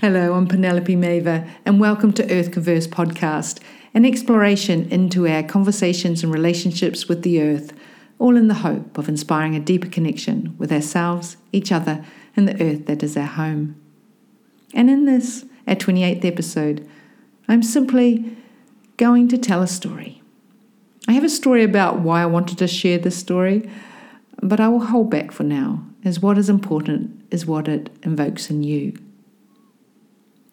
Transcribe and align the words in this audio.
Hello, 0.00 0.32
I'm 0.32 0.46
Penelope 0.46 0.96
Maver, 0.96 1.46
and 1.66 1.78
welcome 1.78 2.14
to 2.14 2.32
Earth 2.32 2.52
Converse 2.52 2.86
podcast, 2.86 3.60
an 3.92 4.06
exploration 4.06 4.90
into 4.90 5.28
our 5.28 5.42
conversations 5.42 6.22
and 6.22 6.32
relationships 6.32 7.06
with 7.06 7.20
the 7.20 7.42
earth, 7.42 7.74
all 8.18 8.34
in 8.34 8.48
the 8.48 8.54
hope 8.64 8.96
of 8.96 9.10
inspiring 9.10 9.54
a 9.54 9.60
deeper 9.60 9.88
connection 9.90 10.54
with 10.56 10.72
ourselves, 10.72 11.36
each 11.52 11.70
other, 11.70 12.02
and 12.34 12.48
the 12.48 12.58
earth 12.64 12.86
that 12.86 13.02
is 13.02 13.14
our 13.14 13.26
home. 13.26 13.78
And 14.72 14.88
in 14.88 15.04
this, 15.04 15.44
our 15.68 15.74
28th 15.74 16.24
episode, 16.24 16.88
I'm 17.46 17.62
simply 17.62 18.38
going 18.96 19.28
to 19.28 19.36
tell 19.36 19.60
a 19.60 19.66
story. 19.66 20.22
I 21.08 21.12
have 21.12 21.24
a 21.24 21.28
story 21.28 21.62
about 21.62 22.00
why 22.00 22.22
I 22.22 22.26
wanted 22.26 22.56
to 22.56 22.68
share 22.68 22.96
this 22.96 23.18
story, 23.18 23.68
but 24.42 24.60
I 24.60 24.68
will 24.68 24.86
hold 24.86 25.10
back 25.10 25.30
for 25.30 25.42
now, 25.42 25.84
as 26.06 26.20
what 26.20 26.38
is 26.38 26.48
important 26.48 27.22
is 27.30 27.44
what 27.44 27.68
it 27.68 27.90
invokes 28.02 28.48
in 28.48 28.62
you. 28.62 28.94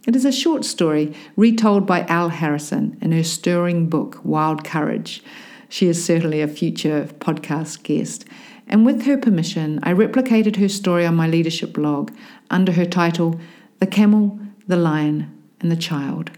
It 0.08 0.16
is 0.16 0.24
a 0.24 0.32
short 0.32 0.64
story 0.64 1.14
retold 1.36 1.86
by 1.86 2.06
Elle 2.08 2.30
Harrison 2.30 2.98
in 3.02 3.12
her 3.12 3.26
stirring 3.26 3.90
book, 3.90 4.22
Wild 4.24 4.64
Courage. 4.64 5.22
She 5.68 5.88
is 5.88 6.04
certainly 6.04 6.40
a 6.40 6.48
future 6.48 7.10
podcast 7.20 7.84
guest. 7.84 8.24
And 8.70 8.86
with 8.86 9.04
her 9.04 9.18
permission, 9.18 9.82
I 9.84 9.94
replicated 9.94 10.56
her 10.56 10.70
story 10.70 11.06
on 11.06 11.18
my 11.18 11.28
leadership 11.28 11.74
blog 11.74 12.12
under 12.50 12.72
her 12.72 12.86
title, 12.86 13.38
The 13.80 13.88
Camel, 13.88 14.40
the 14.66 14.78
Lion, 14.78 15.30
and 15.60 15.70
the 15.70 15.76
Child. 15.76 16.32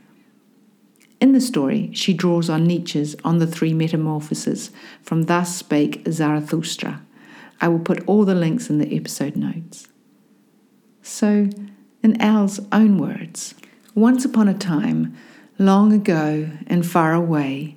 In 1.22 1.34
the 1.34 1.42
story, 1.42 1.92
she 1.94 2.12
draws 2.12 2.50
on 2.50 2.66
Nietzsche's 2.66 3.16
On 3.24 3.38
the 3.38 3.46
Three 3.46 3.76
Metamorphoses 3.76 4.72
from 5.04 5.24
Thus 5.24 5.56
Spake 5.56 6.08
Zarathustra. 6.10 7.04
I 7.62 7.68
will 7.68 7.80
put 7.80 8.04
all 8.08 8.26
the 8.26 8.34
links 8.34 8.72
in 8.72 8.80
the 8.80 8.96
episode 8.96 9.36
notes. 9.36 9.90
So, 11.04 11.50
in 12.02 12.20
Elle's 12.22 12.62
own 12.72 12.98
words, 12.98 13.54
once 13.96 14.24
upon 14.24 14.48
a 14.48 14.54
time, 14.54 15.16
long 15.58 15.92
ago 15.92 16.50
and 16.68 16.86
far 16.86 17.14
away, 17.14 17.76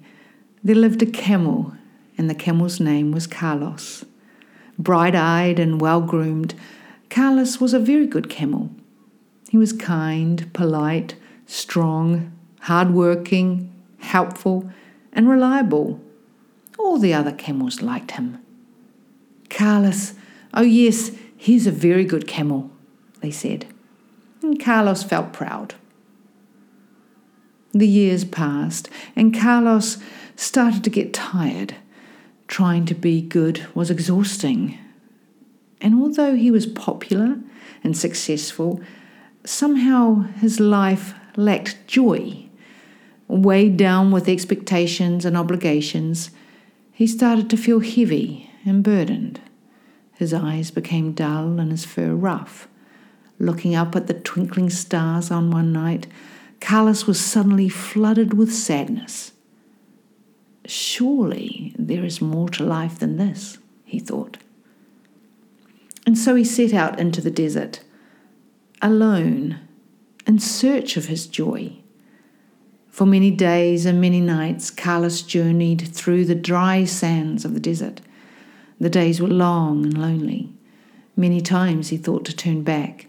there 0.63 0.77
lived 0.77 1.03
a 1.03 1.07
camel, 1.07 1.75
and 2.17 2.29
the 2.29 2.35
camel's 2.35 2.79
name 2.79 3.11
was 3.11 3.27
Carlos. 3.27 4.05
Bright 4.79 5.15
eyed 5.15 5.59
and 5.59 5.81
well 5.81 6.01
groomed, 6.01 6.55
Carlos 7.11 7.61
was 7.61 7.75
a 7.75 7.79
very 7.79 8.07
good 8.07 8.29
camel. 8.29 8.71
He 9.51 9.59
was 9.59 9.73
kind, 9.73 10.51
polite, 10.53 11.15
strong, 11.47 12.33
hard 12.61 12.93
working, 12.93 13.71
helpful, 13.99 14.71
and 15.13 15.29
reliable. 15.29 16.01
All 16.79 16.99
the 16.99 17.13
other 17.13 17.33
camels 17.33 17.83
liked 17.83 18.13
him. 18.13 18.39
Carlos, 19.51 20.15
oh 20.55 20.63
yes, 20.63 21.13
he's 21.37 21.67
a 21.67 21.71
very 21.71 22.05
good 22.05 22.27
camel, 22.27 22.71
they 23.21 23.31
said. 23.31 23.67
And 24.43 24.63
Carlos 24.63 25.03
felt 25.03 25.33
proud. 25.33 25.75
The 27.73 27.89
years 27.89 28.25
passed, 28.25 28.89
and 29.17 29.39
Carlos 29.39 29.99
started 30.37 30.85
to 30.85 30.91
get 30.91 31.15
tired. 31.15 31.77
Trying 32.47 32.85
to 32.87 32.95
be 32.95 33.23
good 33.23 33.67
was 33.75 33.91
exhausting. 33.91 34.79
And 35.81 35.95
although 35.95 36.37
he 36.37 36.51
was 36.51 36.67
popular 36.67 37.39
and 37.83 37.97
successful, 37.97 38.81
somehow 39.45 40.23
his 40.41 40.61
life 40.61 41.15
lacked 41.37 41.87
joy. 41.87 42.45
Weighed 43.27 43.79
down 43.79 44.11
with 44.11 44.29
expectations 44.29 45.25
and 45.25 45.37
obligations, 45.37 46.31
he 46.93 47.07
started 47.07 47.49
to 47.51 47.57
feel 47.57 47.81
heavy 47.81 48.51
and 48.67 48.85
burdened. 48.85 49.41
His 50.15 50.35
eyes 50.35 50.71
became 50.71 51.13
dull 51.13 51.59
and 51.59 51.71
his 51.71 51.87
fur 51.87 52.15
rough. 52.15 52.69
Looking 53.39 53.75
up 53.75 53.97
at 53.97 54.07
the 54.07 54.15
twinkling 54.15 54.71
stars 54.71 55.31
on 55.31 55.51
one 55.51 55.73
night, 55.73 56.07
Carlos 56.63 57.09
was 57.09 57.21
suddenly 57.21 57.69
flooded 57.69 58.33
with 58.35 58.55
sadness. 58.55 59.33
Surely 60.65 61.75
there 61.77 62.05
is 62.05 62.23
more 62.23 62.49
to 62.51 62.63
life 62.63 63.01
than 63.01 63.17
this, 63.17 63.59
he 63.85 63.99
thought. 63.99 64.39
And 66.07 66.17
so 66.17 66.37
he 66.37 66.45
set 66.45 66.73
out 66.73 67.01
into 67.01 67.21
the 67.21 67.33
desert, 67.33 67.81
alone, 68.81 69.59
in 70.25 70.39
search 70.39 70.97
of 70.97 71.07
his 71.07 71.27
joy. 71.27 71.79
For 72.89 73.07
many 73.07 73.33
days 73.33 73.85
and 73.85 74.01
many 74.01 74.21
nights, 74.21 74.71
Carlos 74.71 75.23
journeyed 75.23 75.89
through 75.89 76.27
the 76.27 76.37
dry 76.37 76.85
sands 76.85 77.45
of 77.45 77.55
the 77.55 77.61
desert. 77.61 78.01
The 78.79 78.89
days 78.89 79.21
were 79.21 79.29
long 79.29 79.85
and 79.85 80.01
lonely. 80.01 80.55
Many 81.17 81.41
times 81.41 81.89
he 81.89 81.97
thought 81.97 82.25
to 82.27 82.37
turn 82.37 82.63
back. 82.63 83.09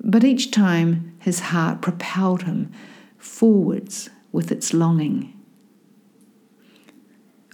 But 0.00 0.24
each 0.24 0.50
time 0.50 1.16
his 1.18 1.40
heart 1.40 1.82
propelled 1.82 2.42
him 2.42 2.72
forwards 3.18 4.10
with 4.32 4.52
its 4.52 4.72
longing. 4.72 5.32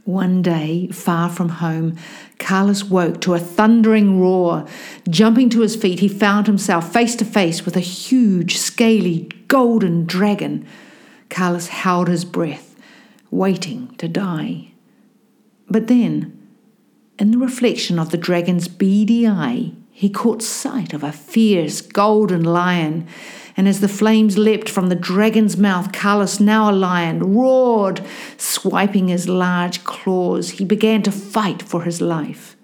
One 0.05 0.43
day, 0.43 0.89
far 0.89 1.31
from 1.31 1.49
home, 1.49 1.97
Carlos 2.41 2.83
woke 2.83 3.21
to 3.21 3.35
a 3.35 3.39
thundering 3.39 4.21
roar. 4.21 4.67
Jumping 5.09 5.49
to 5.51 5.61
his 5.61 5.77
feet, 5.77 6.01
he 6.01 6.09
found 6.09 6.49
himself 6.49 6.93
face 6.93 7.15
to 7.17 7.25
face 7.25 7.65
with 7.65 7.77
a 7.77 7.81
huge, 7.81 8.59
scaly, 8.59 9.29
golden 9.47 10.05
dragon. 10.05 10.67
Carlos 11.31 11.69
held 11.69 12.09
his 12.09 12.25
breath, 12.25 12.75
waiting 13.31 13.95
to 13.99 14.09
die. 14.09 14.73
But 15.69 15.87
then, 15.87 16.37
in 17.19 17.31
the 17.31 17.39
reflection 17.39 18.01
of 18.01 18.11
the 18.11 18.17
dragon's 18.17 18.67
beady 18.67 19.29
eye, 19.29 19.73
he 20.03 20.11
caught 20.11 20.43
sight 20.43 20.93
of 20.93 21.05
a 21.05 21.13
fierce 21.13 21.81
golden 21.81 22.43
lion, 22.43 23.07
and 23.57 23.69
as 23.69 23.79
the 23.79 23.87
flames 23.87 24.37
leapt 24.37 24.69
from 24.69 24.89
the 24.89 24.97
dragon's 24.97 25.57
mouth, 25.57 25.93
Carlos, 25.93 26.41
now 26.41 26.69
a 26.69 26.73
lion, 26.73 27.21
roared. 27.37 28.05
Swiping 28.37 29.07
his 29.07 29.29
large 29.29 29.85
claws, 29.85 30.51
he 30.59 30.65
began 30.65 31.05
to 31.05 31.13
fight 31.13 31.63
for 31.63 31.85
his 31.85 32.01
life. 32.01 32.57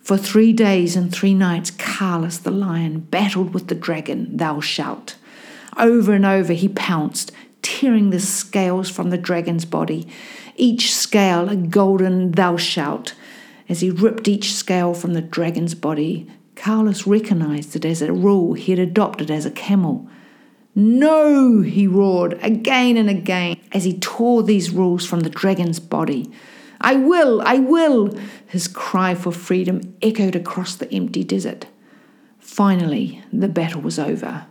For 0.00 0.16
three 0.16 0.54
days 0.54 0.96
and 0.96 1.12
three 1.12 1.34
nights, 1.34 1.70
Carlos 1.70 2.38
the 2.38 2.50
lion 2.50 3.00
battled 3.00 3.52
with 3.52 3.68
the 3.68 3.74
dragon, 3.74 4.38
thou 4.38 4.58
shalt. 4.60 5.16
Over 5.76 6.14
and 6.14 6.24
over 6.24 6.54
he 6.54 6.70
pounced, 6.70 7.30
tearing 7.60 8.08
the 8.08 8.20
scales 8.20 8.88
from 8.88 9.10
the 9.10 9.18
dragon's 9.18 9.66
body, 9.66 10.08
each 10.56 10.94
scale 10.94 11.50
a 11.50 11.56
golden 11.56 12.32
thou 12.32 12.56
shalt. 12.56 13.12
As 13.68 13.80
he 13.80 13.90
ripped 13.90 14.28
each 14.28 14.54
scale 14.54 14.94
from 14.94 15.14
the 15.14 15.22
dragon's 15.22 15.74
body, 15.74 16.28
Carlos 16.54 17.06
recognized 17.06 17.76
it 17.76 17.84
as 17.84 18.00
a 18.00 18.12
rule 18.12 18.54
he 18.54 18.72
had 18.72 18.78
adopted 18.78 19.30
as 19.30 19.44
a 19.44 19.50
camel. 19.50 20.08
No, 20.74 21.62
he 21.62 21.86
roared 21.86 22.38
again 22.42 22.96
and 22.96 23.08
again 23.08 23.58
as 23.72 23.84
he 23.84 23.98
tore 23.98 24.42
these 24.42 24.70
rules 24.70 25.06
from 25.06 25.20
the 25.20 25.30
dragon's 25.30 25.80
body. 25.80 26.30
I 26.80 26.94
will, 26.96 27.40
I 27.42 27.58
will! 27.58 28.16
His 28.46 28.68
cry 28.68 29.14
for 29.14 29.32
freedom 29.32 29.96
echoed 30.02 30.36
across 30.36 30.76
the 30.76 30.92
empty 30.92 31.24
desert. 31.24 31.66
Finally, 32.38 33.22
the 33.32 33.48
battle 33.48 33.80
was 33.80 33.98
over. 33.98 34.46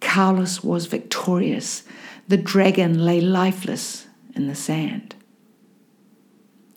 Carlos 0.00 0.62
was 0.62 0.86
victorious. 0.86 1.84
The 2.28 2.36
dragon 2.36 3.04
lay 3.04 3.20
lifeless 3.20 4.06
in 4.34 4.48
the 4.48 4.54
sand. 4.54 5.14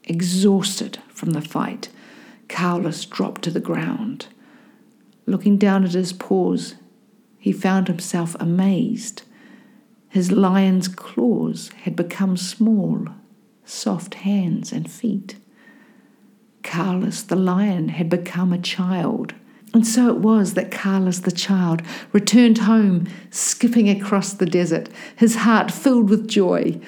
Exhausted 0.03 0.99
from 1.17 1.31
the 1.31 1.41
fight, 1.41 1.89
Carlos 2.47 3.03
dropped 3.05 3.41
to 3.43 3.51
the 3.51 3.59
ground. 3.59 4.27
Looking 5.25 5.57
down 5.57 5.83
at 5.83 5.91
his 5.93 6.13
paws, 6.13 6.75
he 7.39 7.51
found 7.51 7.87
himself 7.87 8.35
amazed. 8.39 9.23
His 10.09 10.31
lion's 10.31 10.87
claws 10.87 11.69
had 11.83 11.95
become 11.95 12.37
small, 12.37 13.07
soft 13.65 14.15
hands 14.15 14.71
and 14.71 14.89
feet. 14.89 15.35
Carlos 16.63 17.21
the 17.23 17.35
lion 17.35 17.89
had 17.89 18.09
become 18.09 18.53
a 18.53 18.59
child. 18.59 19.33
And 19.73 19.85
so 19.85 20.09
it 20.09 20.17
was 20.17 20.53
that 20.53 20.71
Carlos 20.71 21.19
the 21.19 21.31
child 21.31 21.81
returned 22.13 22.59
home, 22.59 23.07
skipping 23.29 23.89
across 23.89 24.33
the 24.33 24.45
desert, 24.45 24.89
his 25.15 25.35
heart 25.37 25.71
filled 25.71 26.09
with 26.09 26.27
joy. 26.27 26.79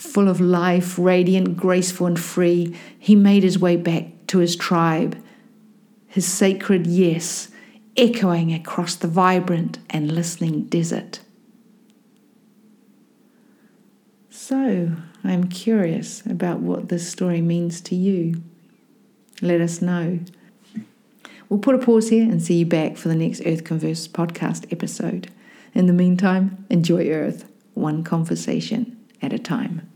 Full 0.00 0.30
of 0.30 0.40
life, 0.40 0.98
radiant, 0.98 1.58
graceful, 1.58 2.06
and 2.06 2.18
free, 2.18 2.74
he 2.98 3.14
made 3.14 3.42
his 3.42 3.58
way 3.58 3.76
back 3.76 4.06
to 4.28 4.38
his 4.38 4.56
tribe. 4.56 5.22
His 6.06 6.26
sacred 6.26 6.86
yes 6.86 7.50
echoing 7.98 8.50
across 8.50 8.94
the 8.94 9.08
vibrant 9.08 9.78
and 9.90 10.10
listening 10.10 10.62
desert. 10.64 11.20
So, 14.30 14.92
I'm 15.22 15.48
curious 15.48 16.24
about 16.24 16.60
what 16.60 16.88
this 16.88 17.06
story 17.06 17.42
means 17.42 17.82
to 17.82 17.94
you. 17.94 18.42
Let 19.42 19.60
us 19.60 19.82
know. 19.82 20.20
We'll 21.50 21.60
put 21.60 21.74
a 21.74 21.78
pause 21.78 22.08
here 22.08 22.24
and 22.24 22.42
see 22.42 22.60
you 22.60 22.66
back 22.66 22.96
for 22.96 23.08
the 23.08 23.14
next 23.14 23.42
Earth 23.44 23.64
Converse 23.64 24.08
podcast 24.08 24.72
episode. 24.72 25.30
In 25.74 25.86
the 25.86 25.92
meantime, 25.92 26.64
enjoy 26.70 27.10
Earth, 27.10 27.44
one 27.74 28.02
conversation 28.02 28.96
at 29.22 29.32
a 29.32 29.38
time. 29.38 29.90